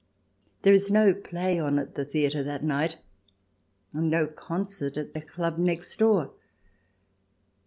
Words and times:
There 0.63 0.73
is 0.73 0.89
no 0.89 1.13
play 1.13 1.59
on 1.59 1.77
at 1.77 1.93
the 1.93 2.03
theatre 2.03 2.41
that 2.41 2.63
night, 2.63 2.97
and 3.93 4.09
no 4.09 4.25
concert 4.25 4.97
at 4.97 5.13
the 5.13 5.21
Club 5.21 5.59
next 5.59 5.97
door. 5.99 6.33